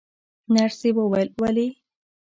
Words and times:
نرسې 0.53 0.89
وویل: 0.95 1.29
ولې؟ 1.41 1.67